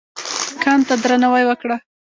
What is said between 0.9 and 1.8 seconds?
درناوی وکړه.